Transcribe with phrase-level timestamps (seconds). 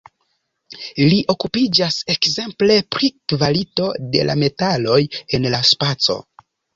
[1.09, 4.97] Li okupiĝas ekzemple pri kvalito de la metaloj
[5.39, 6.17] en la spaco.